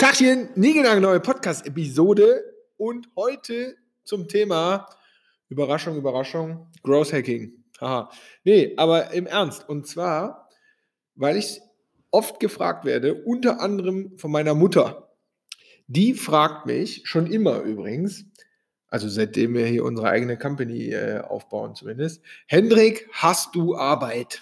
[0.00, 2.42] Tachchen, neue Podcast-Episode
[2.78, 4.88] und heute zum Thema
[5.50, 7.52] Überraschung, Überraschung, Growth Hacking.
[7.78, 8.10] Haha.
[8.42, 9.68] Nee, aber im Ernst.
[9.68, 10.48] Und zwar,
[11.16, 11.60] weil ich
[12.10, 15.10] oft gefragt werde, unter anderem von meiner Mutter.
[15.86, 18.24] Die fragt mich, schon immer übrigens,
[18.88, 24.40] also seitdem wir hier unsere eigene Company äh, aufbauen zumindest, Hendrik, hast du Arbeit?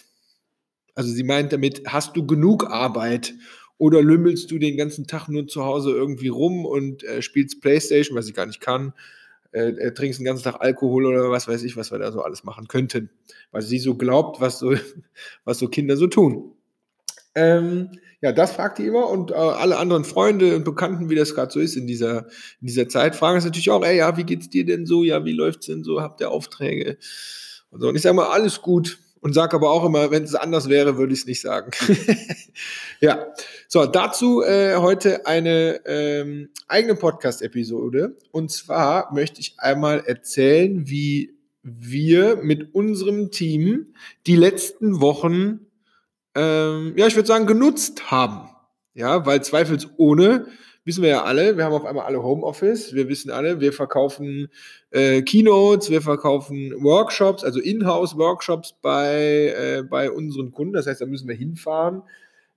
[0.95, 3.35] Also sie meint damit, hast du genug Arbeit?
[3.79, 8.17] Oder lümmelst du den ganzen Tag nur zu Hause irgendwie rum und äh, spielst Playstation,
[8.17, 8.93] was ich gar nicht kann,
[9.53, 12.21] äh, äh, trinkst den ganzen Tag Alkohol oder was weiß ich, was wir da so
[12.21, 13.11] alles machen könnten.
[13.51, 14.75] Weil sie so glaubt, was so,
[15.45, 16.53] was so Kinder so tun.
[17.35, 21.35] Ähm, ja, das fragt die immer und äh, alle anderen Freunde und Bekannten, wie das
[21.35, 22.27] gerade so ist in dieser,
[22.61, 25.05] in dieser Zeit, fragen es natürlich auch, ey, ja, wie geht's dir denn so?
[25.05, 26.01] Ja, wie läuft's denn so?
[26.01, 26.99] Habt ihr Aufträge?
[27.71, 27.89] Und so.
[27.89, 30.97] Und ich sage mal, alles gut und sage aber auch immer, wenn es anders wäre,
[30.99, 31.71] würde ich es nicht sagen.
[33.01, 33.27] ja,
[33.71, 38.17] so dazu äh, heute eine ähm, eigene Podcast-Episode.
[38.33, 43.93] Und zwar möchte ich einmal erzählen, wie wir mit unserem Team
[44.27, 45.67] die letzten Wochen,
[46.35, 48.49] ähm, ja, ich würde sagen, genutzt haben.
[48.95, 50.47] Ja, weil zweifelsohne
[50.87, 54.49] wissen wir ja alle, wir haben auf einmal alle Homeoffice, wir wissen alle, wir verkaufen
[54.93, 60.73] äh, Keynotes, wir verkaufen Workshops, also Inhouse-Workshops bei, äh, bei unseren Kunden.
[60.73, 62.03] Das heißt, da müssen wir hinfahren.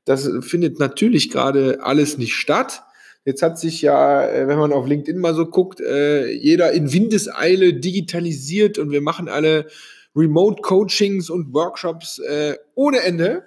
[0.05, 2.83] Das findet natürlich gerade alles nicht statt.
[3.23, 6.91] Jetzt hat sich ja, äh, wenn man auf LinkedIn mal so guckt, äh, jeder in
[6.91, 9.67] Windeseile digitalisiert und wir machen alle
[10.15, 13.45] Remote-Coachings und Workshops äh, ohne Ende.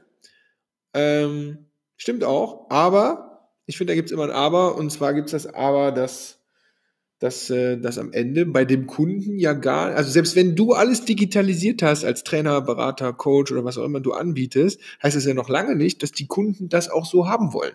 [0.95, 5.27] Ähm, stimmt auch, aber ich finde, da gibt es immer ein Aber, und zwar gibt
[5.27, 6.39] es das Aber, dass,
[7.25, 11.07] dass, äh, dass am Ende bei dem Kunden ja gar, also selbst wenn du alles
[11.07, 15.33] digitalisiert hast als Trainer, Berater, Coach oder was auch immer du anbietest, heißt das ja
[15.33, 17.73] noch lange nicht, dass die Kunden das auch so haben wollen.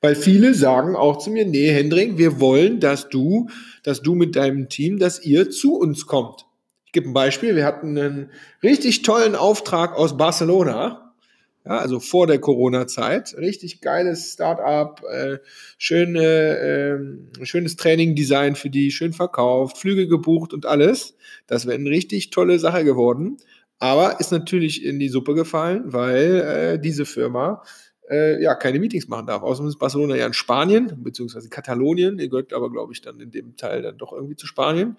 [0.00, 3.50] Weil viele sagen auch zu mir, nee, Hendrik, wir wollen, dass du,
[3.82, 6.46] dass du mit deinem Team, dass ihr zu uns kommt.
[6.86, 7.56] Ich gebe ein Beispiel.
[7.56, 8.30] Wir hatten einen
[8.62, 11.07] richtig tollen Auftrag aus Barcelona
[11.68, 13.34] ja, also vor der Corona-Zeit.
[13.36, 15.38] Richtig geiles Start-up, äh,
[15.76, 16.22] schöne,
[17.40, 21.14] äh, schönes Training-Design für die, schön verkauft, Flüge gebucht und alles.
[21.46, 23.36] Das wäre eine richtig tolle Sache geworden.
[23.78, 27.62] Aber ist natürlich in die Suppe gefallen, weil äh, diese Firma
[28.10, 29.42] äh, ja keine Meetings machen darf.
[29.42, 32.18] Außerdem ist Barcelona ja in Spanien, beziehungsweise Katalonien.
[32.18, 34.96] Ihr gehört aber, glaube ich, dann in dem Teil dann doch irgendwie zu Spanien.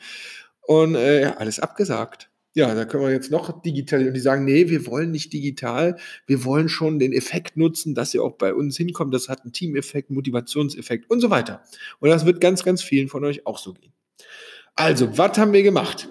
[0.61, 2.29] Und äh, ja, alles abgesagt.
[2.59, 5.95] Ja, da können wir jetzt noch digital und die sagen, nee, wir wollen nicht digital,
[6.27, 9.13] wir wollen schon den Effekt nutzen, dass ihr auch bei uns hinkommt.
[9.13, 11.63] Das hat einen Teameffekt, Motivationseffekt und so weiter.
[12.01, 13.93] Und das wird ganz, ganz vielen von euch auch so gehen.
[14.75, 16.09] Also, was haben wir gemacht?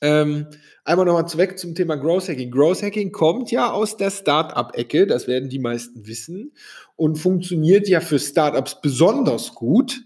[0.00, 0.46] Ähm,
[0.82, 2.50] einmal nochmal weg zum Thema Growth Hacking.
[2.50, 6.52] Growth Hacking kommt ja aus der Startup-Ecke, das werden die meisten wissen,
[6.96, 10.04] und funktioniert ja für Startups besonders gut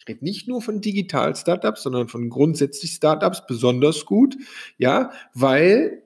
[0.00, 4.36] ich rede nicht nur von Digital-Startups, sondern von grundsätzlich Startups besonders gut,
[4.78, 6.02] ja, weil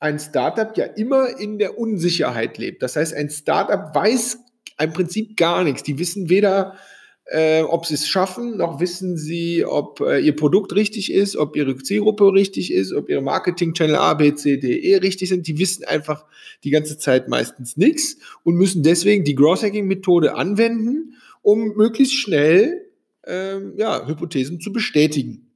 [0.00, 2.82] ein Startup ja immer in der Unsicherheit lebt.
[2.82, 4.38] Das heißt, ein Startup weiß
[4.80, 5.82] im Prinzip gar nichts.
[5.82, 6.76] Die wissen weder,
[7.24, 11.56] äh, ob sie es schaffen, noch wissen sie, ob äh, ihr Produkt richtig ist, ob
[11.56, 15.46] ihre Zielgruppe richtig ist, ob ihre Marketing-Channel A, B, C, D, E richtig sind.
[15.46, 16.26] Die wissen einfach
[16.64, 22.87] die ganze Zeit meistens nichts und müssen deswegen die Growth-Hacking-Methode anwenden, um möglichst schnell
[23.28, 25.48] ähm, ja, Hypothesen zu bestätigen.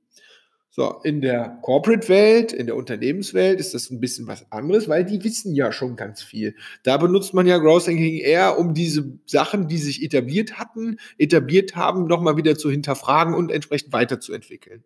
[0.74, 5.22] So, in der Corporate-Welt, in der Unternehmenswelt ist das ein bisschen was anderes, weil die
[5.22, 6.54] wissen ja schon ganz viel.
[6.82, 11.76] Da benutzt man ja Growth Hacking eher, um diese Sachen, die sich etabliert hatten, etabliert
[11.76, 14.82] haben, nochmal wieder zu hinterfragen und entsprechend weiterzuentwickeln.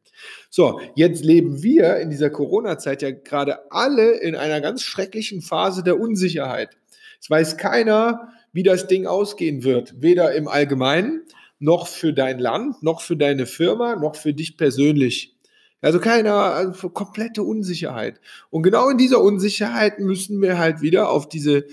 [0.50, 5.84] So, jetzt leben wir in dieser Corona-Zeit ja gerade alle in einer ganz schrecklichen Phase
[5.84, 6.76] der Unsicherheit.
[7.20, 11.22] Es weiß keiner, wie das Ding ausgehen wird, weder im Allgemeinen,
[11.58, 15.36] noch für dein Land, noch für deine Firma, noch für dich persönlich.
[15.80, 18.20] Also keine also komplette Unsicherheit.
[18.50, 21.66] Und genau in dieser Unsicherheit müssen wir halt wieder auf diese,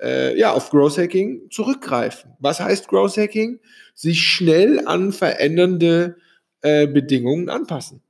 [0.00, 2.32] äh, ja, auf Growth Hacking zurückgreifen.
[2.38, 3.60] Was heißt Growth Hacking?
[3.94, 6.16] Sich schnell an verändernde
[6.62, 8.02] äh, Bedingungen anpassen.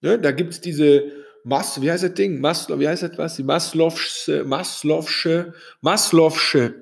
[0.00, 1.12] Ne, da gibt es diese
[1.44, 2.40] Mas, wie heißt das Ding?
[2.40, 3.36] Maslow, wie heißt das was?
[3.36, 6.74] Die Maslow'sche, Maslow'sche, Maslow'sche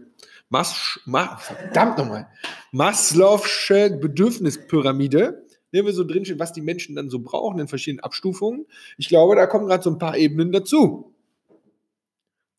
[0.51, 2.27] Mas, Ma, verdammt nochmal,
[2.73, 8.67] Maslow'sche Bedürfnispyramide, nehmen wir so drinstehen, was die Menschen dann so brauchen in verschiedenen Abstufungen.
[8.99, 11.15] Ich glaube, da kommen gerade so ein paar Ebenen dazu.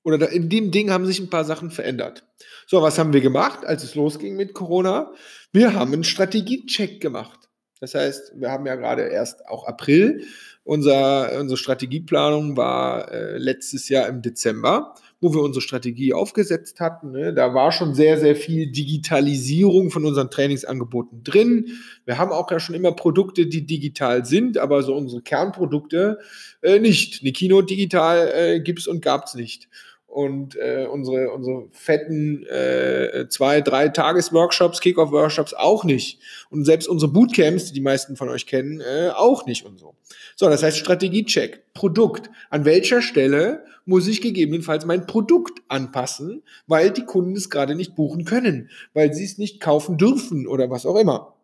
[0.03, 2.25] Oder da, in dem Ding haben sich ein paar Sachen verändert.
[2.65, 5.11] So, was haben wir gemacht, als es losging mit Corona?
[5.51, 7.49] Wir haben einen Strategiecheck gemacht.
[7.81, 10.25] Das heißt, wir haben ja gerade erst auch April.
[10.63, 17.11] Unser, unsere Strategieplanung war äh, letztes Jahr im Dezember wo wir unsere Strategie aufgesetzt hatten.
[17.11, 17.33] Ne?
[17.33, 21.67] Da war schon sehr, sehr viel Digitalisierung von unseren Trainingsangeboten drin.
[22.05, 26.19] Wir haben auch ja schon immer Produkte, die digital sind, aber so unsere Kernprodukte
[26.61, 27.21] äh, nicht.
[27.21, 29.69] Eine Kino digital äh, gibt's und gab's nicht
[30.11, 36.19] und äh, unsere, unsere fetten äh, zwei, drei Tages-Workshops, Kick-Off-Workshops auch nicht.
[36.49, 39.95] Und selbst unsere Bootcamps, die die meisten von euch kennen, äh, auch nicht und so.
[40.35, 42.29] So, das heißt Strategiecheck, Produkt.
[42.49, 47.95] An welcher Stelle muss ich gegebenenfalls mein Produkt anpassen, weil die Kunden es gerade nicht
[47.95, 51.35] buchen können, weil sie es nicht kaufen dürfen oder was auch immer.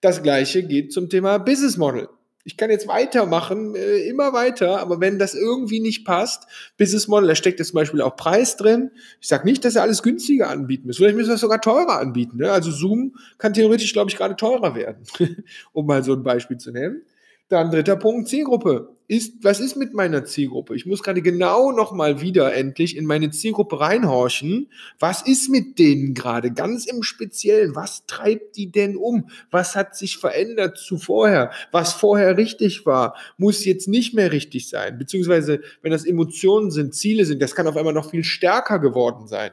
[0.00, 2.08] Das gleiche geht zum Thema Business Model
[2.44, 6.46] ich kann jetzt weitermachen, äh, immer weiter, aber wenn das irgendwie nicht passt,
[6.78, 8.90] Business Model, da steckt jetzt zum Beispiel auch Preis drin.
[9.20, 10.98] Ich sage nicht, dass ihr alles günstiger anbieten müsst.
[10.98, 12.36] Vielleicht müssen wir es sogar teurer anbieten.
[12.36, 12.52] Ne?
[12.52, 15.04] Also Zoom kann theoretisch, glaube ich, gerade teurer werden,
[15.72, 17.02] um mal so ein Beispiel zu nehmen.
[17.48, 18.93] Dann dritter Punkt, Zielgruppe.
[19.06, 20.74] Ist, was ist mit meiner Zielgruppe?
[20.74, 24.68] Ich muss gerade genau nochmal wieder endlich in meine Zielgruppe reinhorchen.
[24.98, 26.50] Was ist mit denen gerade?
[26.52, 27.74] Ganz im Speziellen.
[27.74, 29.28] Was treibt die denn um?
[29.50, 31.50] Was hat sich verändert zu vorher?
[31.70, 34.96] Was vorher richtig war, muss jetzt nicht mehr richtig sein.
[34.96, 39.26] Beziehungsweise, wenn das Emotionen sind, Ziele sind, das kann auf einmal noch viel stärker geworden
[39.26, 39.50] sein.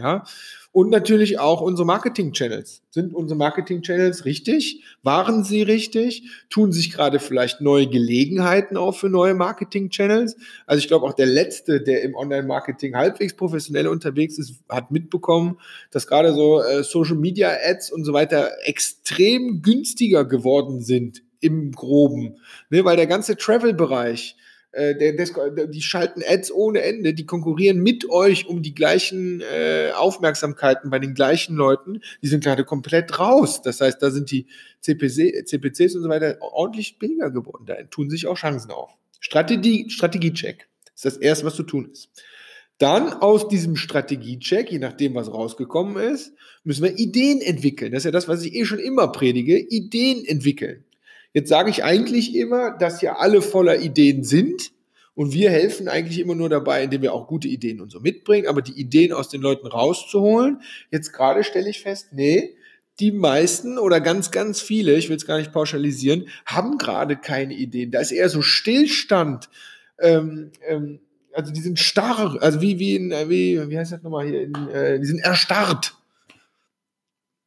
[0.00, 0.24] Ja,
[0.72, 2.82] und natürlich auch unsere Marketing-Channels.
[2.90, 4.82] Sind unsere Marketing-Channels richtig?
[5.02, 6.30] Waren sie richtig?
[6.48, 10.36] Tun sich gerade vielleicht neue Gelegenheiten auf für neue Marketing-Channels?
[10.66, 15.58] Also ich glaube auch der Letzte, der im Online-Marketing halbwegs professionell unterwegs ist, hat mitbekommen,
[15.90, 22.36] dass gerade so äh, Social-Media-Ads und so weiter extrem günstiger geworden sind im Groben.
[22.70, 24.36] Ne, weil der ganze Travel-Bereich,
[24.72, 29.90] der, der, die schalten Ads ohne Ende, die konkurrieren mit euch um die gleichen äh,
[29.94, 32.00] Aufmerksamkeiten bei den gleichen Leuten.
[32.22, 33.62] Die sind gerade komplett raus.
[33.62, 34.46] Das heißt, da sind die
[34.80, 37.64] CPC, CPCs und so weiter ordentlich billiger geworden.
[37.66, 38.90] Da tun sich auch Chancen auf.
[39.18, 42.10] Strategie, Strategiecheck ist das erste, was zu tun ist.
[42.78, 46.32] Dann aus diesem Strategiecheck, je nachdem, was rausgekommen ist,
[46.64, 47.92] müssen wir Ideen entwickeln.
[47.92, 49.58] Das ist ja das, was ich eh schon immer predige.
[49.58, 50.84] Ideen entwickeln.
[51.32, 54.72] Jetzt sage ich eigentlich immer, dass ja alle voller Ideen sind.
[55.14, 58.46] Und wir helfen eigentlich immer nur dabei, indem wir auch gute Ideen und so mitbringen,
[58.46, 60.62] aber die Ideen aus den Leuten rauszuholen.
[60.90, 62.56] Jetzt gerade stelle ich fest, nee,
[63.00, 67.54] die meisten oder ganz, ganz viele, ich will es gar nicht pauschalisieren, haben gerade keine
[67.54, 67.90] Ideen.
[67.90, 69.48] Da ist eher so Stillstand.
[69.98, 71.00] Ähm, ähm,
[71.32, 74.54] also die sind starr, also wie, wie, in, wie, wie heißt das nochmal hier, in,
[74.68, 75.96] äh, die sind erstarrt.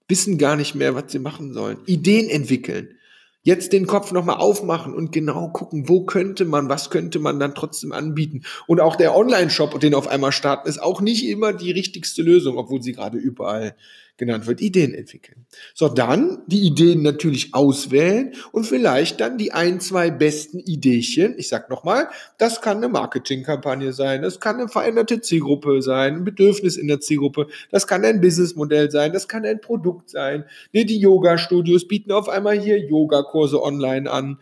[0.07, 1.77] Wissen gar nicht mehr, was sie machen sollen.
[1.85, 2.97] Ideen entwickeln.
[3.45, 7.53] Jetzt den Kopf nochmal aufmachen und genau gucken, wo könnte man, was könnte man dann
[7.53, 8.43] trotzdem anbieten.
[8.67, 12.57] Und auch der Online-Shop, den auf einmal starten, ist auch nicht immer die richtigste Lösung,
[12.57, 13.75] obwohl sie gerade überall
[14.17, 15.45] genannt wird, Ideen entwickeln.
[15.73, 21.33] So, dann die Ideen natürlich auswählen und vielleicht dann die ein, zwei besten Ideechen.
[21.37, 26.23] Ich sag nochmal, das kann eine Marketingkampagne sein, das kann eine veränderte Zielgruppe sein, ein
[26.23, 30.45] Bedürfnis in der Zielgruppe, das kann ein Businessmodell sein, das kann ein Produkt sein.
[30.71, 34.39] Nee, die Yoga-Studios bieten auf einmal hier Yogakurse online an.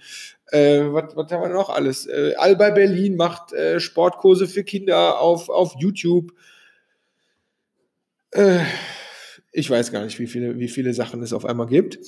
[0.48, 2.08] Äh, was, was haben wir noch alles?
[2.08, 6.34] Äh, Alba Berlin macht äh, Sportkurse für Kinder auf, auf YouTube.
[8.32, 8.60] Äh,
[9.52, 12.00] ich weiß gar nicht, wie viele, wie viele Sachen es auf einmal gibt.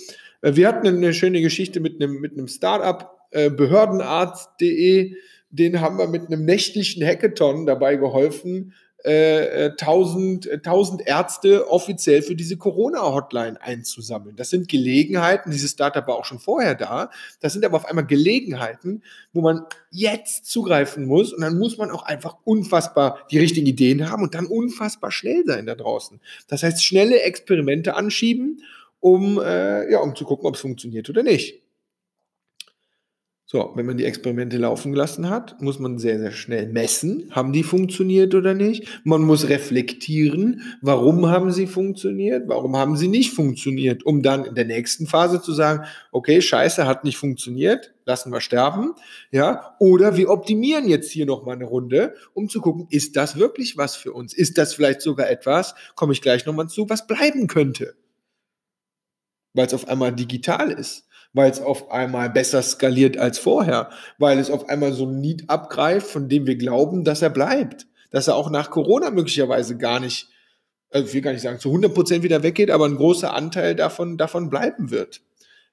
[0.41, 5.15] Äh, wir hatten eine schöne Geschichte mit einem, mit einem Startup, äh, behördenarzt.de,
[5.49, 11.69] den haben wir mit einem nächtlichen Hackathon dabei geholfen, äh, 1000, äh, 1000 äh, Ärzte
[11.69, 14.35] offiziell für diese Corona-Hotline einzusammeln.
[14.35, 18.05] Das sind Gelegenheiten, dieses Startup war auch schon vorher da, das sind aber auf einmal
[18.05, 23.67] Gelegenheiten, wo man jetzt zugreifen muss und dann muss man auch einfach unfassbar die richtigen
[23.67, 26.19] Ideen haben und dann unfassbar schnell sein da draußen.
[26.47, 28.61] Das heißt, schnelle Experimente anschieben,
[28.99, 31.62] um, äh, ja, um zu gucken, ob es funktioniert oder nicht.
[33.53, 37.53] So, wenn man die Experimente laufen gelassen hat, muss man sehr, sehr schnell messen, haben
[37.53, 38.87] die funktioniert oder nicht.
[39.03, 44.55] Man muss reflektieren, warum haben sie funktioniert, warum haben sie nicht funktioniert, um dann in
[44.55, 48.95] der nächsten Phase zu sagen, okay, scheiße, hat nicht funktioniert, lassen wir sterben,
[49.29, 53.77] ja, oder wir optimieren jetzt hier nochmal eine Runde, um zu gucken, ist das wirklich
[53.77, 54.33] was für uns?
[54.33, 57.93] Ist das vielleicht sogar etwas, komme ich gleich nochmal zu, was bleiben könnte?
[59.53, 64.39] Weil es auf einmal digital ist weil es auf einmal besser skaliert als vorher, weil
[64.39, 68.27] es auf einmal so ein Need abgreift, von dem wir glauben, dass er bleibt, dass
[68.27, 70.29] er auch nach Corona möglicherweise gar nicht,
[70.91, 73.75] also ich will gar nicht sagen, zu 100 Prozent wieder weggeht, aber ein großer Anteil
[73.75, 75.21] davon, davon bleiben wird.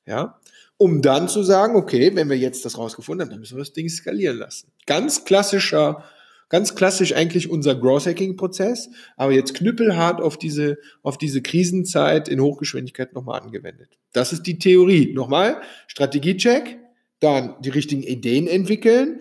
[0.06, 0.40] Ja,
[0.78, 3.74] um dann zu sagen, okay, wenn wir jetzt das rausgefunden haben, dann müssen wir das
[3.74, 4.72] Ding skalieren lassen.
[4.86, 6.04] Ganz klassischer
[6.50, 12.28] Ganz klassisch eigentlich unser Growth Hacking Prozess, aber jetzt knüppelhart auf diese, auf diese Krisenzeit
[12.28, 13.96] in Hochgeschwindigkeit nochmal angewendet.
[14.12, 15.12] Das ist die Theorie.
[15.14, 16.80] Nochmal, Strategiecheck,
[17.20, 19.20] dann die richtigen Ideen entwickeln,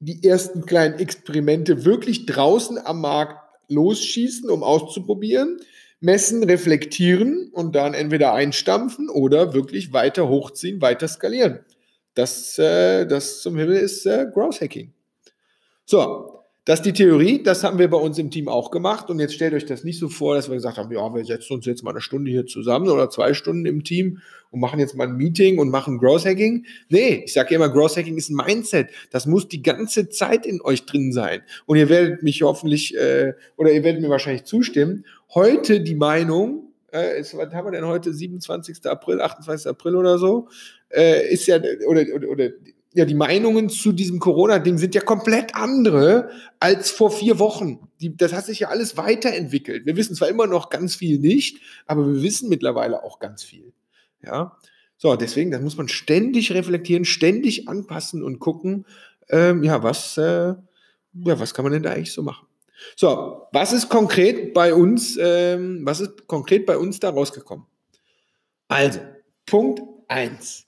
[0.00, 3.36] die ersten kleinen Experimente wirklich draußen am Markt
[3.68, 5.60] losschießen, um auszuprobieren,
[6.00, 11.60] messen, reflektieren und dann entweder einstampfen oder wirklich weiter hochziehen, weiter skalieren.
[12.14, 14.94] Das, äh, das zum Himmel ist äh, Growth Hacking.
[15.84, 16.31] So,
[16.64, 19.10] das ist die Theorie, das haben wir bei uns im Team auch gemacht.
[19.10, 21.54] Und jetzt stellt euch das nicht so vor, dass wir gesagt haben, ja, wir setzen
[21.54, 24.20] uns jetzt mal eine Stunde hier zusammen oder zwei Stunden im Team
[24.52, 26.64] und machen jetzt mal ein Meeting und machen Growth Hacking.
[26.88, 28.90] Nee, ich sage immer, Growth Hacking ist ein Mindset.
[29.10, 31.42] Das muss die ganze Zeit in euch drin sein.
[31.66, 35.04] Und ihr werdet mich hoffentlich, äh, oder ihr werdet mir wahrscheinlich zustimmen,
[35.34, 38.86] heute die Meinung, äh, ist, was haben wir denn heute, 27.
[38.86, 39.66] April, 28.
[39.66, 40.48] April oder so,
[40.90, 41.56] äh, ist ja,
[41.88, 42.50] oder, oder, oder
[42.94, 46.30] ja, die Meinungen zu diesem Corona-Ding sind ja komplett andere
[46.60, 47.88] als vor vier Wochen.
[48.00, 49.86] Die, das hat sich ja alles weiterentwickelt.
[49.86, 53.72] Wir wissen zwar immer noch ganz viel nicht, aber wir wissen mittlerweile auch ganz viel.
[54.22, 54.58] Ja,
[54.98, 58.86] so, deswegen, das muss man ständig reflektieren, ständig anpassen und gucken,
[59.30, 60.54] ähm, ja, was, äh,
[61.14, 62.46] ja, was kann man denn da eigentlich so machen?
[62.96, 67.66] So, was ist konkret bei uns, ähm, was ist konkret bei uns da rausgekommen?
[68.68, 69.00] Also,
[69.46, 70.66] Punkt eins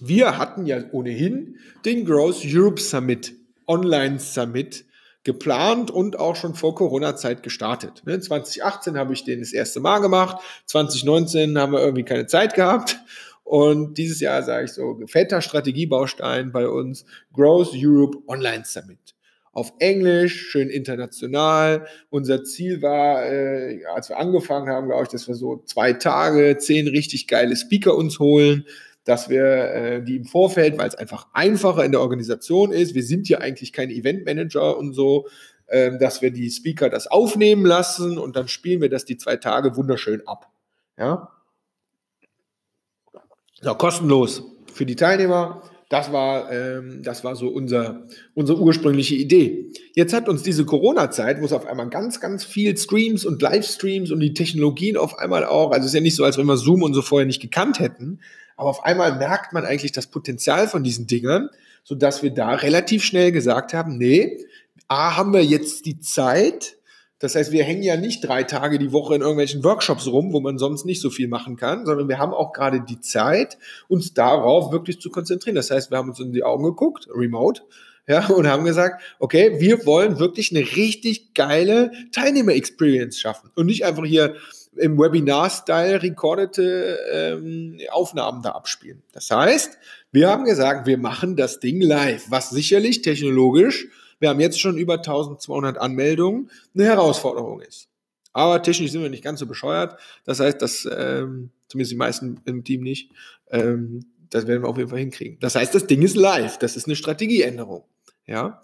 [0.00, 3.32] wir hatten ja ohnehin den Growth Europe Summit,
[3.66, 4.84] Online Summit,
[5.24, 8.02] geplant und auch schon vor Corona-Zeit gestartet.
[8.04, 10.36] 2018 ne, habe ich den das erste Mal gemacht,
[10.66, 12.98] 2019 haben wir irgendwie keine Zeit gehabt
[13.42, 18.98] und dieses Jahr sage ich so, fetter Strategiebaustein bei uns, Growth Europe Online Summit.
[19.52, 21.86] Auf Englisch, schön international.
[22.10, 26.58] Unser Ziel war, äh, als wir angefangen haben, glaube ich, dass wir so zwei Tage,
[26.58, 28.66] zehn richtig geile Speaker uns holen
[29.04, 33.02] dass wir äh, die im Vorfeld, weil es einfach einfacher in der Organisation ist, wir
[33.02, 35.26] sind ja eigentlich kein Eventmanager und so,
[35.66, 39.36] äh, dass wir die Speaker das aufnehmen lassen und dann spielen wir das die zwei
[39.36, 40.50] Tage wunderschön ab.
[40.98, 41.28] Ja?
[43.60, 44.42] So, kostenlos
[44.72, 45.62] für die Teilnehmer.
[45.90, 49.70] Das war, ähm, das war so unser, unsere ursprüngliche Idee.
[49.94, 54.10] Jetzt hat uns diese Corona-Zeit, wo es auf einmal ganz, ganz viel Streams und Livestreams
[54.10, 56.56] und die Technologien auf einmal auch, also es ist ja nicht so, als wenn wir
[56.56, 58.18] Zoom und so vorher nicht gekannt hätten,
[58.56, 61.50] aber auf einmal merkt man eigentlich das Potenzial von diesen Dingern,
[61.82, 64.44] sodass wir da relativ schnell gesagt haben, nee,
[64.88, 66.76] A, haben wir jetzt die Zeit,
[67.18, 70.40] das heißt, wir hängen ja nicht drei Tage die Woche in irgendwelchen Workshops rum, wo
[70.40, 73.56] man sonst nicht so viel machen kann, sondern wir haben auch gerade die Zeit,
[73.88, 75.54] uns darauf wirklich zu konzentrieren.
[75.54, 77.62] Das heißt, wir haben uns in die Augen geguckt, remote,
[78.06, 83.84] ja, und haben gesagt, okay, wir wollen wirklich eine richtig geile Teilnehmer-Experience schaffen und nicht
[83.86, 84.34] einfach hier
[84.76, 89.02] im Webinar-Style recordete ähm, Aufnahmen da abspielen.
[89.12, 89.78] Das heißt,
[90.12, 93.88] wir haben gesagt, wir machen das Ding live, was sicherlich technologisch,
[94.20, 97.88] wir haben jetzt schon über 1200 Anmeldungen, eine Herausforderung ist.
[98.32, 99.98] Aber technisch sind wir nicht ganz so bescheuert.
[100.24, 103.10] Das heißt, dass ähm, zumindest die meisten im Team nicht,
[103.50, 105.38] ähm, das werden wir auf jeden Fall hinkriegen.
[105.40, 106.58] Das heißt, das Ding ist live.
[106.58, 107.84] Das ist eine Strategieänderung.
[108.26, 108.60] Ja.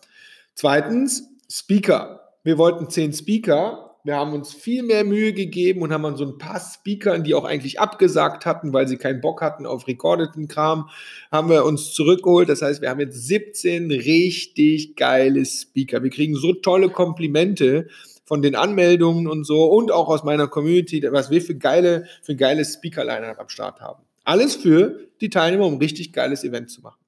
[0.54, 2.32] Zweitens, Speaker.
[2.42, 6.24] Wir wollten zehn Speaker wir haben uns viel mehr Mühe gegeben und haben an so
[6.24, 10.48] ein paar Speakern, die auch eigentlich abgesagt hatten, weil sie keinen Bock hatten auf recordeten
[10.48, 10.88] Kram,
[11.30, 12.48] haben wir uns zurückgeholt.
[12.48, 16.02] Das heißt, wir haben jetzt 17 richtig geile Speaker.
[16.02, 17.88] Wir kriegen so tolle Komplimente
[18.24, 22.36] von den Anmeldungen und so und auch aus meiner Community, was wir für geile, für
[22.36, 24.04] geile Speaker-Liner am Start haben.
[24.24, 27.00] Alles für die Teilnehmer, um ein richtig geiles Event zu machen.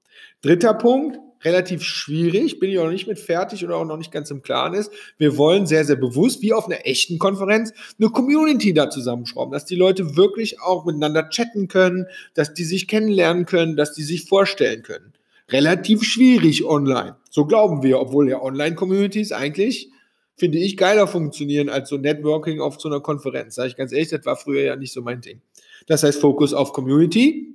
[0.43, 4.13] Dritter Punkt, relativ schwierig, bin ich auch noch nicht mit fertig oder auch noch nicht
[4.13, 4.93] ganz im Klaren ist.
[5.19, 9.65] Wir wollen sehr, sehr bewusst, wie auf einer echten Konferenz, eine Community da zusammenschrauben, dass
[9.65, 14.27] die Leute wirklich auch miteinander chatten können, dass die sich kennenlernen können, dass die sich
[14.27, 15.13] vorstellen können.
[15.51, 17.17] Relativ schwierig online.
[17.31, 19.91] So glauben wir, obwohl ja Online-Communities eigentlich,
[20.37, 23.57] finde ich, geiler funktionieren als so Networking auf so einer Konferenz.
[23.57, 25.43] Sage ich ganz ehrlich, das war früher ja nicht so mein Ding.
[25.87, 27.55] Das heißt, Fokus auf Community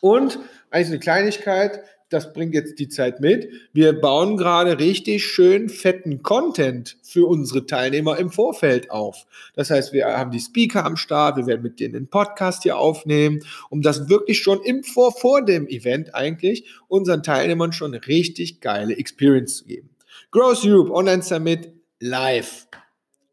[0.00, 0.38] und
[0.70, 3.48] eigentlich eine Kleinigkeit, das bringt jetzt die Zeit mit.
[3.72, 9.26] Wir bauen gerade richtig schön fetten Content für unsere Teilnehmer im Vorfeld auf.
[9.54, 12.76] Das heißt, wir haben die Speaker am Start, wir werden mit denen einen Podcast hier
[12.76, 13.40] aufnehmen,
[13.70, 18.96] um das wirklich schon im Vor, vor dem Event eigentlich unseren Teilnehmern schon richtig geile
[18.96, 19.90] Experience zu geben.
[20.32, 22.66] Growth Europe Online Summit live.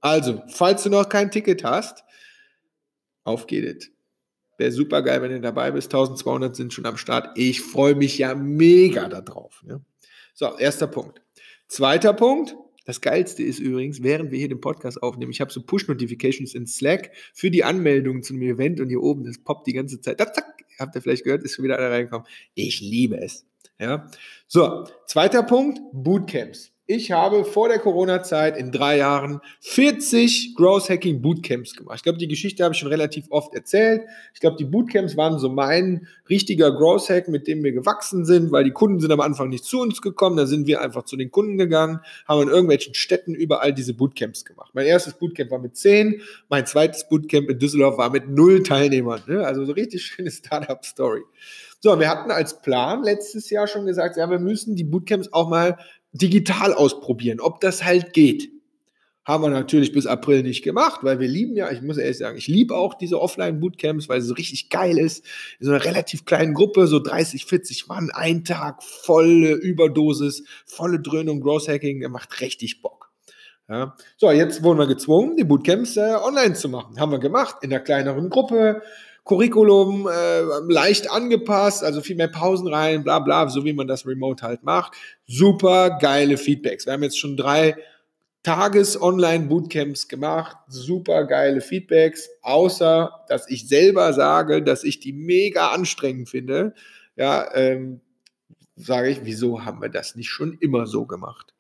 [0.02, 2.04] Also, falls du noch kein Ticket hast,
[3.24, 3.97] auf geht es.
[4.58, 5.88] Wäre super geil, wenn du dabei bist.
[5.88, 7.38] 1200 sind schon am Start.
[7.38, 9.64] Ich freue mich ja mega darauf.
[9.68, 9.80] Ja.
[10.34, 11.22] So, erster Punkt.
[11.68, 12.56] Zweiter Punkt.
[12.86, 16.66] Das Geilste ist übrigens, während wir hier den Podcast aufnehmen, ich habe so Push-Notifications in
[16.66, 20.20] Slack für die Anmeldungen zu einem Event und hier oben, das poppt die ganze Zeit.
[20.20, 22.26] Zack, zack, habt ihr vielleicht gehört, ist schon wieder einer reingekommen.
[22.54, 23.46] Ich liebe es.
[23.78, 24.10] Ja.
[24.48, 26.72] So, zweiter Punkt, Bootcamps.
[26.90, 31.98] Ich habe vor der Corona-Zeit in drei Jahren 40 Growth Hacking Bootcamps gemacht.
[31.98, 34.04] Ich glaube, die Geschichte habe ich schon relativ oft erzählt.
[34.34, 38.54] Ich glaube, die Bootcamps waren so mein richtiger Growth Hack, mit dem wir gewachsen sind,
[38.54, 40.38] weil die Kunden sind am Anfang nicht zu uns gekommen.
[40.38, 44.46] Da sind wir einfach zu den Kunden gegangen, haben in irgendwelchen Städten überall diese Bootcamps
[44.46, 44.72] gemacht.
[44.74, 49.22] Mein erstes Bootcamp war mit 10, mein zweites Bootcamp in Düsseldorf war mit null Teilnehmern.
[49.28, 49.46] Ne?
[49.46, 51.24] Also so richtig schöne Startup-Story.
[51.80, 55.48] So, wir hatten als Plan letztes Jahr schon gesagt, ja, wir müssen die Bootcamps auch
[55.48, 55.78] mal
[56.18, 58.50] digital ausprobieren, ob das halt geht.
[59.28, 62.38] Haben wir natürlich bis April nicht gemacht, weil wir lieben ja, ich muss ehrlich sagen,
[62.38, 65.26] ich liebe auch diese Offline-Bootcamps, weil es so richtig geil ist.
[65.60, 71.02] In so einer relativ kleinen Gruppe, so 30, 40 Mann, ein Tag, volle Überdosis, volle
[71.02, 73.12] Dröhnung, Growth Hacking, macht richtig Bock.
[73.68, 73.98] Ja.
[74.16, 76.98] So, jetzt wurden wir gezwungen, die Bootcamps äh, online zu machen.
[76.98, 78.82] Haben wir gemacht, in einer kleineren Gruppe,
[79.28, 80.42] Curriculum äh,
[80.72, 84.64] leicht angepasst, also viel mehr Pausen rein, bla bla, so wie man das remote halt
[84.64, 84.94] macht.
[85.26, 86.86] Super geile Feedbacks.
[86.86, 87.76] Wir haben jetzt schon drei
[88.44, 96.30] Tages-Online-Bootcamps gemacht, super geile Feedbacks, außer dass ich selber sage, dass ich die mega anstrengend
[96.30, 96.74] finde.
[97.18, 98.00] Ja, ähm,
[98.78, 101.54] sage ich, wieso haben wir das nicht schon immer so gemacht?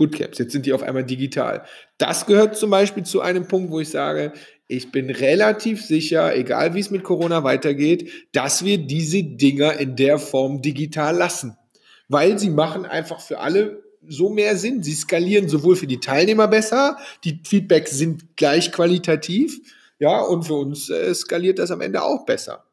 [0.00, 1.64] Bootcamps, jetzt sind die auf einmal digital.
[1.98, 4.32] Das gehört zum Beispiel zu einem Punkt, wo ich sage,
[4.66, 9.96] ich bin relativ sicher, egal wie es mit Corona weitergeht, dass wir diese Dinger in
[9.96, 11.58] der Form digital lassen.
[12.08, 14.82] Weil sie machen einfach für alle so mehr Sinn.
[14.82, 19.60] Sie skalieren sowohl für die Teilnehmer besser, die Feedbacks sind gleich qualitativ,
[19.98, 22.64] ja, und für uns äh, skaliert das am Ende auch besser.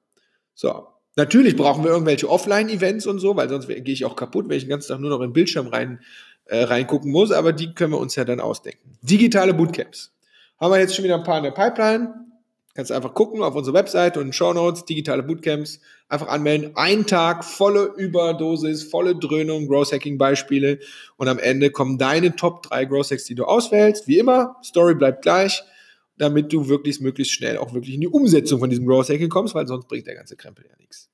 [0.56, 0.88] So.
[1.18, 4.64] Natürlich brauchen wir irgendwelche Offline-Events und so, weil sonst gehe ich auch kaputt, wenn ich
[4.64, 6.00] den ganzen Tag nur noch in den Bildschirm rein,
[6.48, 8.98] äh, reingucken muss, aber die können wir uns ja dann ausdenken.
[9.02, 10.12] Digitale Bootcamps.
[10.60, 12.14] Haben wir jetzt schon wieder ein paar in der Pipeline.
[12.74, 16.72] Kannst einfach gucken auf unsere Webseite und Show Notes, digitale Bootcamps, einfach anmelden.
[16.76, 20.78] Ein Tag, volle Überdosis, volle Dröhnung, Growth Hacking Beispiele
[21.16, 24.08] und am Ende kommen deine Top 3 Growth Hacks, die du auswählst.
[24.08, 25.64] Wie immer, Story bleibt gleich,
[26.20, 29.56] damit du wirklich möglichst schnell auch wirklich in die Umsetzung von diesem Growth Hacking kommst,
[29.56, 31.10] weil sonst bringt der ganze Krempel ja nichts.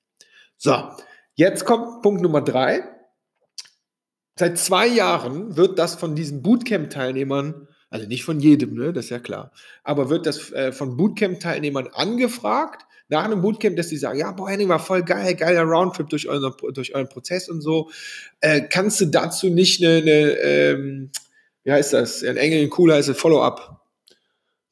[0.58, 0.76] So,
[1.36, 2.84] jetzt kommt Punkt Nummer 3.
[4.44, 8.92] Seit zwei Jahren wird das von diesen Bootcamp-Teilnehmern also nicht von jedem, ne?
[8.92, 9.54] das ist ja klar.
[9.86, 14.50] Aber wird das äh, von Bootcamp-Teilnehmern angefragt, nach einem Bootcamp, dass sie sagen, ja, boah,
[14.50, 17.90] Henning war voll geil, geiler Roundtrip durch euren, durch euren Prozess und so.
[18.42, 21.12] Äh, kannst du dazu nicht eine, eine ähm,
[21.64, 22.22] wie heißt das?
[22.22, 23.83] Ein Engel, ein cooler heißt Follow-up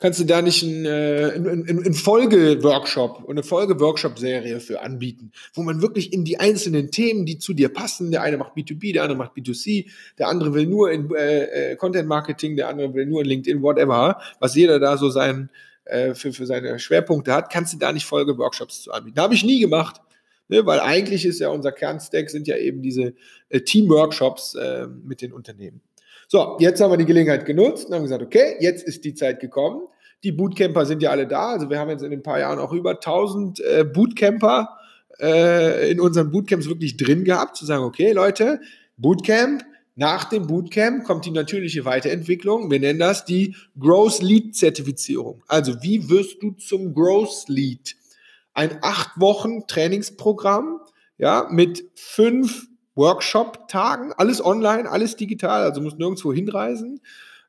[0.02, 6.12] kannst du da nicht einen, äh, Folge-Workshop und eine Folge-Workshop-Serie für anbieten, wo man wirklich
[6.12, 9.38] in die einzelnen Themen, die zu dir passen, der eine macht B2B, der andere macht
[9.38, 9.86] B2C,
[10.18, 14.20] der andere will nur in äh, äh, Content-Marketing, der andere will nur in LinkedIn, whatever,
[14.40, 15.50] was jeder da so sein,
[15.86, 19.20] äh, für, für seine Schwerpunkte hat, kannst du da nicht Folge-Workshops zu anbieten.
[19.20, 20.02] Habe ich nie gemacht.
[20.48, 23.14] Ne, weil eigentlich ist ja unser Kernstack sind ja eben diese
[23.48, 25.80] äh, Team-Workshops äh, mit den Unternehmen.
[26.32, 29.41] So, jetzt haben wir die Gelegenheit genutzt und haben gesagt, okay, jetzt ist die Zeit
[29.41, 29.82] gekommen.
[30.24, 31.50] Die Bootcamper sind ja alle da.
[31.50, 34.70] Also wir haben jetzt in ein paar Jahren auch über 1000 äh, Bootcamper
[35.20, 38.62] äh, in unseren Bootcamps wirklich drin gehabt, zu sagen, okay, Leute,
[38.96, 39.65] Bootcamp,
[39.98, 42.72] nach dem Bootcamp kommt die natürliche Weiterentwicklung.
[42.72, 45.44] Wir nennen das die Growth Lead Zertifizierung.
[45.50, 47.98] Also wie wirst du zum Growth Lead?
[48.54, 50.80] Ein acht Wochen Trainingsprogramm,
[51.17, 57.01] ja, mit fünf Workshop-Tagen, alles online, alles digital, also muss nirgendwo hinreisen.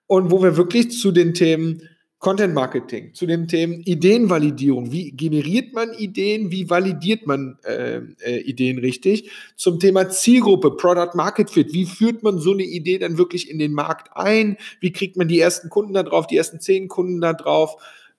[0.07, 1.83] Und wo wir wirklich zu den Themen
[2.23, 8.39] Content Marketing, zu den Themen Ideenvalidierung, wie generiert man Ideen, wie validiert man äh, äh,
[8.43, 13.19] Ideen richtig, zum Thema Zielgruppe, Product Market Fit, wie führt man so eine Idee dann
[13.19, 16.61] wirklich in den Markt ein, wie kriegt man die ersten Kunden da drauf, die ersten
[16.61, 17.75] zehn Kunden da drauf,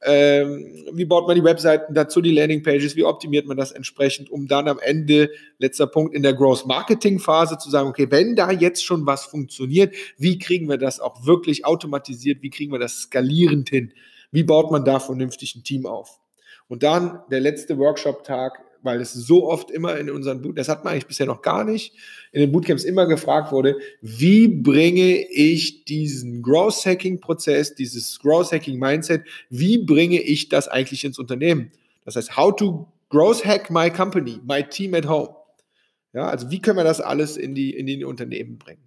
[0.06, 4.48] ähm, wie baut man die Webseiten dazu, die Landingpages, wie optimiert man das entsprechend, um
[4.48, 8.52] dann am Ende, letzter Punkt, in der Growth Marketing Phase zu sagen, okay, wenn da
[8.52, 13.02] jetzt schon was funktioniert, wie kriegen wir das auch wirklich automatisiert, wie kriegen wir das
[13.02, 13.94] skalierend hin,
[14.32, 16.20] wie baut man da vernünftig ein Team auf.
[16.68, 20.84] Und dann der letzte Workshop-Tag weil es so oft immer in unseren Boot, das hat
[20.84, 21.94] man eigentlich bisher noch gar nicht,
[22.32, 28.52] in den Bootcamps immer gefragt wurde, wie bringe ich diesen Growth Hacking Prozess, dieses Growth
[28.52, 31.72] Hacking Mindset, wie bringe ich das eigentlich ins Unternehmen?
[32.06, 35.36] Das heißt, how to growth hack my company, my team at home.
[36.14, 38.84] Ja, also wie können wir das alles in die, in die Unternehmen bringen?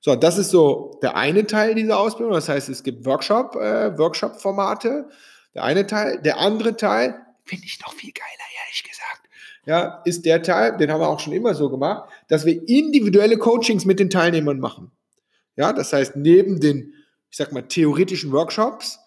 [0.00, 2.34] So, das ist so der eine Teil dieser Ausbildung.
[2.34, 5.08] Das heißt, es gibt Workshop, äh, Workshop-Formate.
[5.54, 6.20] Der eine Teil.
[6.22, 9.21] Der andere Teil finde ich noch viel geiler, ehrlich gesagt
[9.66, 13.38] ja, ist der Teil, den haben wir auch schon immer so gemacht, dass wir individuelle
[13.38, 14.90] Coachings mit den Teilnehmern machen.
[15.56, 16.94] Ja, das heißt, neben den,
[17.30, 18.98] ich sag mal, theoretischen Workshops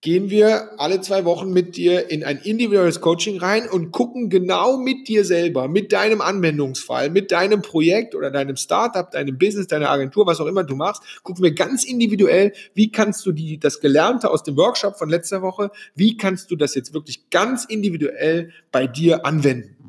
[0.00, 4.76] gehen wir alle zwei Wochen mit dir in ein individuelles Coaching rein und gucken genau
[4.76, 9.90] mit dir selber, mit deinem Anwendungsfall, mit deinem Projekt oder deinem Startup, deinem Business, deiner
[9.90, 13.78] Agentur, was auch immer du machst, gucken wir ganz individuell, wie kannst du die, das
[13.78, 18.50] Gelernte aus dem Workshop von letzter Woche, wie kannst du das jetzt wirklich ganz individuell
[18.72, 19.81] bei dir anwenden?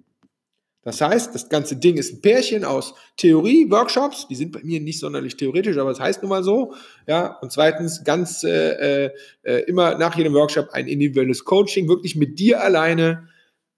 [0.83, 4.81] Das heißt, das ganze Ding ist ein Pärchen aus Theorie, Workshops, die sind bei mir
[4.81, 6.73] nicht sonderlich theoretisch, aber es das heißt nun mal so.
[7.07, 9.09] Ja, und zweitens ganz äh,
[9.43, 13.29] äh, immer nach jedem Workshop ein individuelles Coaching, wirklich mit dir alleine,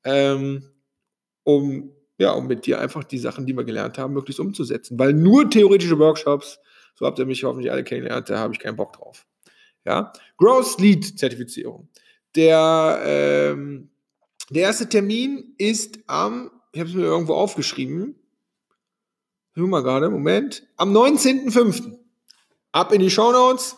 [0.03, 0.63] ähm,
[1.43, 4.97] um ja, um mit dir einfach die Sachen, die wir gelernt haben, möglichst umzusetzen.
[4.97, 6.59] Weil nur theoretische Workshops,
[6.95, 9.27] so habt ihr mich hoffentlich alle kennengelernt, da habe ich keinen Bock drauf.
[9.85, 11.89] Ja, Growth Lead Zertifizierung.
[12.35, 13.89] Der ähm,
[14.49, 18.15] der erste Termin ist am ich habe es mir irgendwo aufgeschrieben.
[19.53, 20.67] Hör mal gerade, Moment.
[20.75, 21.97] Am 19.05.
[22.73, 23.77] Ab in die Show Notes.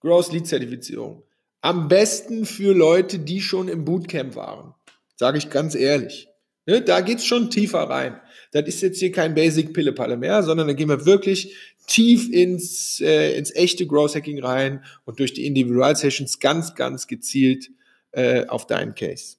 [0.00, 1.22] Gross Lead Zertifizierung.
[1.60, 4.74] Am besten für Leute, die schon im Bootcamp waren.
[5.14, 6.26] Sage ich ganz ehrlich.
[6.66, 8.20] Ne, da geht's schon tiefer rein.
[8.50, 13.00] Das ist jetzt hier kein Basic Pillepalle mehr, sondern da gehen wir wirklich tief ins,
[13.00, 17.70] äh, ins echte Growth Hacking rein und durch die Individual Sessions ganz, ganz gezielt
[18.10, 19.36] äh, auf deinen Case.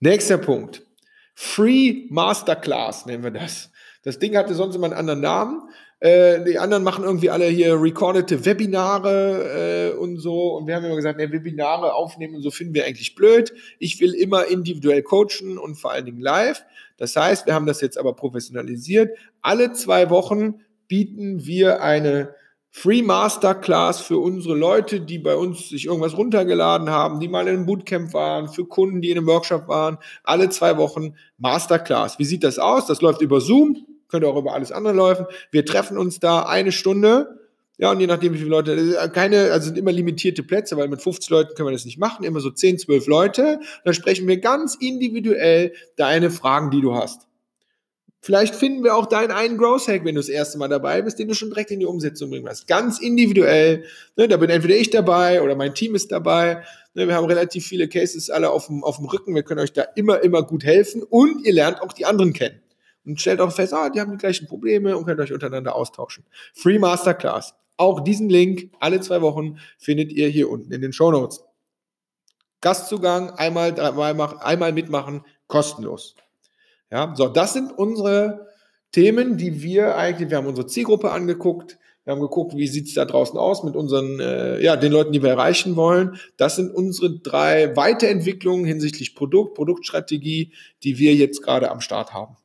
[0.00, 0.82] Nächster Punkt.
[1.34, 3.70] Free Masterclass nennen wir das.
[4.02, 5.62] Das Ding hatte sonst immer einen anderen Namen.
[6.00, 10.56] Äh, die anderen machen irgendwie alle hier recordete Webinare äh, und so.
[10.56, 13.52] Und wir haben immer gesagt, ne, Webinare aufnehmen und so finden wir eigentlich blöd.
[13.78, 16.62] Ich will immer individuell coachen und vor allen Dingen live.
[16.98, 19.16] Das heißt, wir haben das jetzt aber professionalisiert.
[19.40, 22.34] Alle zwei Wochen bieten wir eine
[22.76, 27.54] Free Masterclass für unsere Leute, die bei uns sich irgendwas runtergeladen haben, die mal in
[27.54, 29.96] einem Bootcamp waren, für Kunden, die in einem Workshop waren.
[30.24, 32.18] Alle zwei Wochen Masterclass.
[32.18, 32.86] Wie sieht das aus?
[32.86, 35.26] Das läuft über Zoom, könnte auch über alles andere laufen.
[35.52, 37.38] Wir treffen uns da eine Stunde.
[37.78, 41.00] Ja, und je nachdem, wie viele Leute, keine, also sind immer limitierte Plätze, weil mit
[41.00, 43.60] 50 Leuten können wir das nicht machen, immer so 10, 12 Leute.
[43.84, 47.28] Dann sprechen wir ganz individuell deine Fragen, die du hast.
[48.24, 51.18] Vielleicht finden wir auch deinen einen Growth Hack, wenn du das erste Mal dabei bist,
[51.18, 52.66] den du schon direkt in die Umsetzung bringen wirst.
[52.66, 53.84] Ganz individuell.
[54.16, 56.64] Ne, da bin entweder ich dabei oder mein Team ist dabei.
[56.94, 59.34] Ne, wir haben relativ viele Cases alle auf dem, auf dem Rücken.
[59.34, 62.62] Wir können euch da immer, immer gut helfen und ihr lernt auch die anderen kennen.
[63.04, 66.24] Und stellt auch fest, ah, die haben die gleichen Probleme und könnt euch untereinander austauschen.
[66.54, 67.52] Free Masterclass.
[67.76, 71.44] Auch diesen Link alle zwei Wochen findet ihr hier unten in den Show Notes.
[72.62, 76.16] Gastzugang, einmal, einmal, einmal mitmachen, kostenlos.
[76.90, 78.48] Ja, so, das sind unsere
[78.92, 83.06] Themen, die wir eigentlich, wir haben unsere Zielgruppe angeguckt, wir haben geguckt, wie sieht's da
[83.06, 86.18] draußen aus mit unseren, äh, ja, den Leuten, die wir erreichen wollen.
[86.36, 92.36] Das sind unsere drei Weiterentwicklungen hinsichtlich Produkt, Produktstrategie, die wir jetzt gerade am Start haben.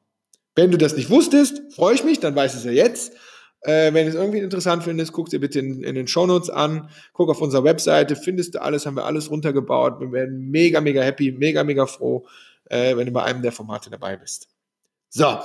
[0.56, 3.14] Wenn du das nicht wusstest, freue ich mich, dann weißt du es ja jetzt.
[3.62, 6.90] Äh, wenn du es irgendwie interessant findest, guck dir bitte in, in den Shownotes an,
[7.12, 10.00] guck auf unserer Webseite, findest du alles, haben wir alles runtergebaut.
[10.00, 12.26] Wir werden mega, mega happy, mega, mega froh,
[12.70, 14.48] äh, wenn du bei einem der Formate dabei bist.
[15.10, 15.40] So,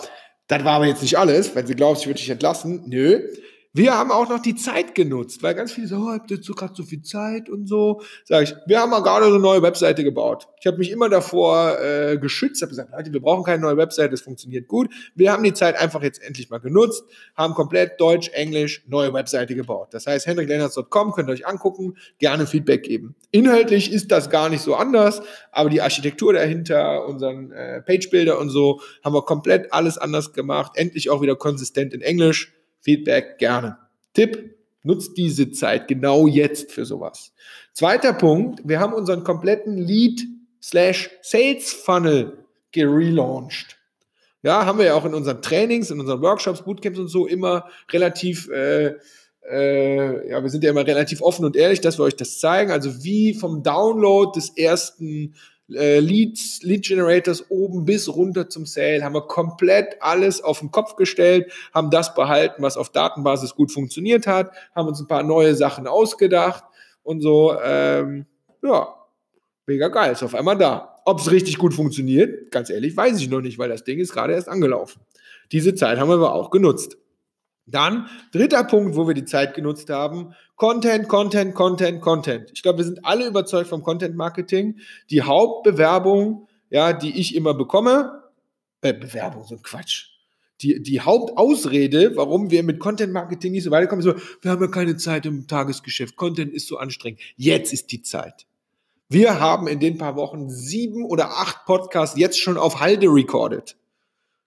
[0.47, 2.85] das war aber jetzt nicht alles, wenn sie glaubst, ich würde dich entlassen.
[2.87, 3.29] Nö,
[3.77, 6.55] wir haben auch noch die Zeit genutzt, weil ganz viele sagen, oh, habt ihr so
[6.55, 8.03] gerade so viel Zeit und so.
[8.25, 10.47] Sag ich, wir haben mal gerade eine neue Webseite gebaut.
[10.61, 14.15] Ich habe mich immer davor äh, geschützt, habe gesagt, Leute, wir brauchen keine neue Webseite,
[14.15, 14.91] es funktioniert gut.
[15.17, 17.03] Wir haben die Zeit einfach jetzt endlich mal genutzt,
[17.35, 19.89] haben komplett Deutsch, Englisch, neue Webseite gebaut.
[19.91, 23.17] Das heißt, henriklennertz.com könnt ihr euch angucken, gerne Feedback geben.
[23.33, 28.51] Inhaltlich ist das gar nicht so anders, aber die Architektur dahinter, unseren äh, Page-Builder und
[28.51, 30.77] so, haben wir komplett alles anders gemacht.
[30.77, 32.53] Endlich auch wieder konsistent in Englisch
[32.85, 33.79] Feedback gerne.
[34.13, 37.33] Tipp, nutzt diese Zeit genau jetzt für sowas.
[37.73, 40.23] Zweiter Punkt, wir haben unseren kompletten Lead
[40.63, 43.79] slash Sales Funnel gelauncht.
[44.43, 47.67] Ja, haben wir ja auch in unseren Trainings, in unseren Workshops, Bootcamps und so immer
[47.91, 48.95] relativ, äh,
[49.51, 52.71] äh, ja, wir sind ja immer relativ offen und ehrlich, dass wir euch das zeigen.
[52.71, 55.35] Also wie vom Download des ersten
[55.73, 60.71] äh, Leads, Lead Generators oben bis runter zum Sale, haben wir komplett alles auf den
[60.71, 65.23] Kopf gestellt, haben das behalten, was auf Datenbasis gut funktioniert hat, haben uns ein paar
[65.23, 66.65] neue Sachen ausgedacht
[67.03, 68.27] und so, ähm,
[68.63, 68.95] ja,
[69.67, 71.03] mega geil, ist auf einmal da.
[71.07, 74.13] Ob es richtig gut funktioniert, ganz ehrlich, weiß ich noch nicht, weil das Ding ist
[74.13, 75.03] gerade erst angelaufen.
[75.53, 76.97] Diese Zeit haben wir aber auch genutzt.
[77.67, 82.51] Dann, dritter Punkt, wo wir die Zeit genutzt haben, Content, Content, Content, Content.
[82.53, 84.79] Ich glaube, wir sind alle überzeugt vom Content Marketing.
[85.11, 88.23] Die Hauptbewerbung, ja, die ich immer bekomme,
[88.83, 90.09] äh, Bewerbung, so ein Quatsch.
[90.61, 94.63] Die, die Hauptausrede, warum wir mit Content Marketing nicht so weiterkommen, ist so, wir haben
[94.63, 96.17] ja keine Zeit im Tagesgeschäft.
[96.17, 97.21] Content ist so anstrengend.
[97.37, 98.47] Jetzt ist die Zeit.
[99.09, 103.77] Wir haben in den paar Wochen sieben oder acht Podcasts jetzt schon auf Halde recorded.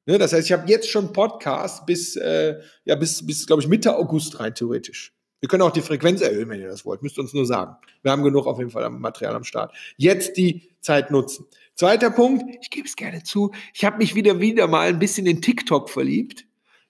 [0.08, 3.68] Ne, das heißt, ich habe jetzt schon Podcasts bis, äh, ja, bis, bis glaube ich,
[3.68, 5.14] Mitte August rein theoretisch.
[5.42, 7.04] Wir können auch die Frequenz erhöhen, wenn ihr das wollt.
[7.04, 7.76] Müsst uns nur sagen.
[8.02, 9.76] Wir haben genug auf jeden Fall Material am Start.
[9.98, 11.46] Jetzt die Zeit nutzen.
[11.76, 15.28] Zweiter Punkt, ich gebe es gerne zu, ich habe mich wieder wieder mal ein bisschen
[15.28, 16.47] in TikTok verliebt.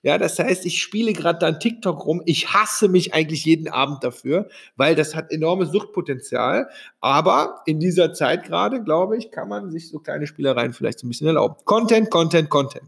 [0.07, 2.21] Ja, das heißt, ich spiele gerade dann TikTok rum.
[2.25, 6.69] Ich hasse mich eigentlich jeden Abend dafür, weil das hat enormes Suchtpotenzial.
[7.01, 11.07] Aber in dieser Zeit gerade, glaube ich, kann man sich so kleine Spielereien vielleicht so
[11.07, 11.55] ein bisschen erlauben.
[11.65, 12.85] Content, Content, Content.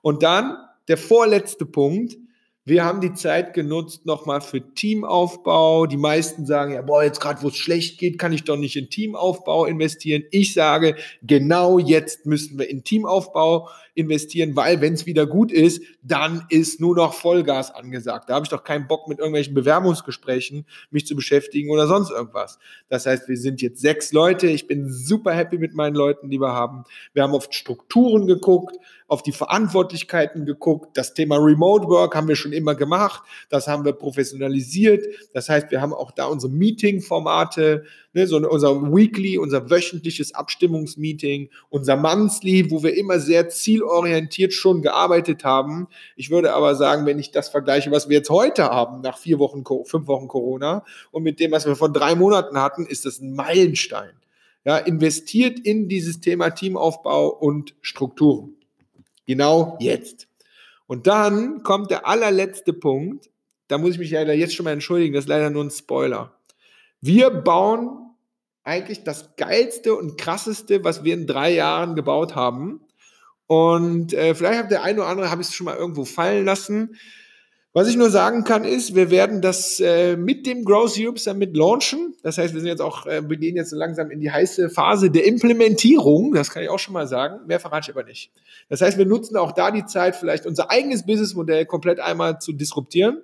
[0.00, 2.16] Und dann der vorletzte Punkt,
[2.64, 5.86] wir haben die Zeit genutzt nochmal für Teamaufbau.
[5.86, 8.76] Die meisten sagen ja, boah, jetzt gerade wo es schlecht geht, kann ich doch nicht
[8.76, 10.22] in Teamaufbau investieren.
[10.30, 13.68] Ich sage, genau jetzt müssen wir in Teamaufbau
[14.00, 18.28] investieren, weil wenn es wieder gut ist, dann ist nur noch Vollgas angesagt.
[18.28, 22.58] Da habe ich doch keinen Bock mit irgendwelchen Bewerbungsgesprächen mich zu beschäftigen oder sonst irgendwas.
[22.88, 24.46] Das heißt, wir sind jetzt sechs Leute.
[24.48, 26.84] Ich bin super happy mit meinen Leuten, die wir haben.
[27.12, 28.76] Wir haben auf Strukturen geguckt
[29.10, 30.96] auf die Verantwortlichkeiten geguckt.
[30.96, 33.24] Das Thema Remote Work haben wir schon immer gemacht.
[33.48, 35.04] Das haben wir professionalisiert.
[35.34, 41.50] Das heißt, wir haben auch da unsere Meeting-Formate, ne, so unser Weekly, unser wöchentliches Abstimmungsmeeting,
[41.68, 45.88] unser Monthly, wo wir immer sehr zielorientiert schon gearbeitet haben.
[46.16, 49.38] Ich würde aber sagen, wenn ich das vergleiche, was wir jetzt heute haben, nach vier
[49.38, 53.20] Wochen, fünf Wochen Corona und mit dem, was wir vor drei Monaten hatten, ist das
[53.20, 54.12] ein Meilenstein.
[54.64, 58.56] Ja, investiert in dieses Thema Teamaufbau und Strukturen.
[59.26, 60.28] Genau jetzt.
[60.86, 63.30] Und dann kommt der allerletzte Punkt.
[63.68, 66.34] Da muss ich mich leider jetzt schon mal entschuldigen, das ist leider nur ein Spoiler.
[67.00, 68.00] Wir bauen
[68.62, 72.80] eigentlich das geilste und krasseste, was wir in drei Jahren gebaut haben.
[73.46, 76.44] Und äh, vielleicht hat der eine oder andere, habe ich es schon mal irgendwo fallen
[76.44, 76.96] lassen.
[77.72, 81.56] Was ich nur sagen kann, ist, wir werden das äh, mit dem Growth Europe Summit
[81.56, 82.16] launchen.
[82.24, 85.10] Das heißt, wir sind jetzt auch, äh, wir gehen jetzt langsam in die heiße Phase
[85.10, 86.34] der Implementierung.
[86.34, 87.46] Das kann ich auch schon mal sagen.
[87.46, 88.32] Mehr verrate ich aber nicht.
[88.68, 92.52] Das heißt, wir nutzen auch da die Zeit, vielleicht unser eigenes Businessmodell komplett einmal zu
[92.52, 93.22] disruptieren.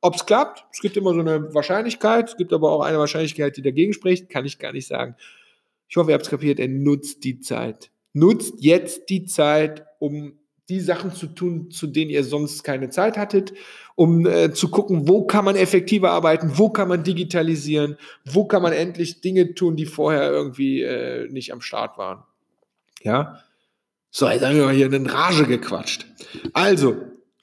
[0.00, 2.28] Ob es klappt, es gibt immer so eine Wahrscheinlichkeit.
[2.28, 4.28] Es gibt aber auch eine Wahrscheinlichkeit, die dagegen spricht.
[4.28, 5.16] Kann ich gar nicht sagen.
[5.88, 6.60] Ich hoffe, ihr habt es kapiert.
[6.60, 7.90] Er nutzt die Zeit.
[8.12, 13.16] Nutzt jetzt die Zeit, um die Sachen zu tun, zu denen ihr sonst keine Zeit
[13.16, 13.54] hattet,
[13.94, 18.62] um äh, zu gucken, wo kann man effektiver arbeiten, wo kann man digitalisieren, wo kann
[18.62, 22.22] man endlich Dinge tun, die vorher irgendwie äh, nicht am Start waren.
[23.02, 23.40] Ja.
[24.10, 26.06] So, jetzt haben wir hier in Rage gequatscht.
[26.52, 26.96] Also,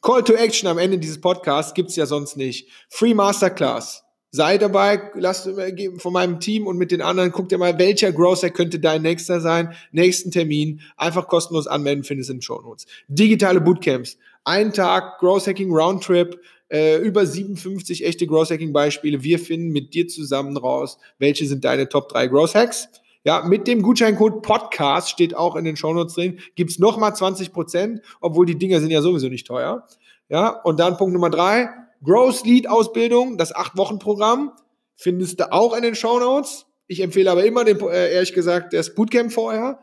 [0.05, 2.69] Call to Action am Ende dieses Podcasts gibt's ja sonst nicht.
[2.89, 5.49] Free Masterclass sei dabei, lass
[5.97, 9.41] von meinem Team und mit den anderen, guck dir mal, welcher Growth könnte dein nächster
[9.41, 12.85] sein, nächsten Termin, einfach kostenlos anmelden, findest in den Show Notes.
[13.07, 16.39] Digitale Bootcamps, ein Tag Growth Hacking Roundtrip,
[16.69, 19.23] äh, über 57 echte Growth Hacking Beispiele.
[19.23, 22.89] Wir finden mit dir zusammen raus, welche sind deine Top 3 Growth Hacks.
[23.25, 27.51] Ja, mit dem Gutscheincode Podcast steht auch in den Show Notes drin, gibt's nochmal 20
[27.51, 29.87] Prozent, obwohl die Dinger sind ja sowieso nicht teuer.
[30.29, 31.69] Ja, und dann Punkt Nummer drei,
[32.03, 34.51] Growth Lead Ausbildung, das 8-Wochen-Programm,
[34.95, 36.67] findest du auch in den Show Notes.
[36.85, 39.79] Ich empfehle aber immer, den, äh, ehrlich gesagt, das Bootcamp vorher.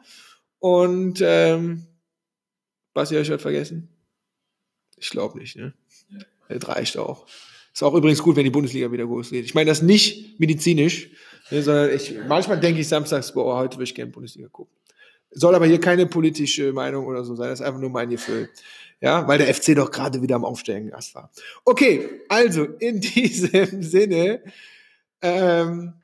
[0.61, 1.89] Und ähm,
[2.95, 3.89] was ihr euch heute vergessen?
[4.97, 5.75] Ich glaube nicht, ne?
[6.11, 6.21] Ja.
[6.49, 7.27] Das reicht auch.
[7.75, 9.45] Ist auch übrigens gut, wenn die Bundesliga wieder groß geht.
[9.45, 11.11] Ich meine das nicht medizinisch,
[11.53, 14.75] ne, sondern ich, manchmal denke ich samstags, boah, heute würde ich gerne Bundesliga gucken.
[15.31, 18.51] Soll aber hier keine politische Meinung oder so sein, das ist einfach nur mein Gefühl.
[19.01, 21.31] Ja, weil der FC doch gerade wieder am Aufsteigen Gast war.
[21.65, 24.43] Okay, also in diesem Sinne,
[25.21, 25.95] ähm,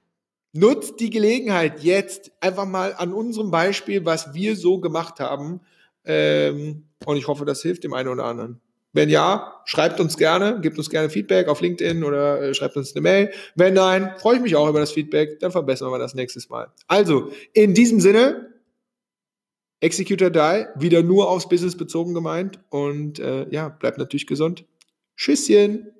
[0.52, 5.60] nutzt die Gelegenheit jetzt einfach mal an unserem Beispiel, was wir so gemacht haben.
[6.04, 8.60] Ähm, und ich hoffe, das hilft dem einen oder anderen.
[8.92, 12.94] Wenn ja, schreibt uns gerne, gebt uns gerne Feedback auf LinkedIn oder äh, schreibt uns
[12.94, 13.30] eine Mail.
[13.54, 16.72] Wenn nein, freue ich mich auch über das Feedback, dann verbessern wir das nächstes Mal.
[16.86, 18.48] Also, in diesem Sinne,
[19.80, 22.60] Executor Die, wieder nur aufs Business bezogen gemeint.
[22.70, 24.64] Und äh, ja, bleibt natürlich gesund.
[25.16, 25.92] Tschüsschen.